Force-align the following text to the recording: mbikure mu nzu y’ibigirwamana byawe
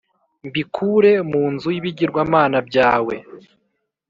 mbikure 0.47 1.11
mu 1.31 1.43
nzu 1.53 1.67
y’ibigirwamana 1.75 2.57
byawe 2.67 3.15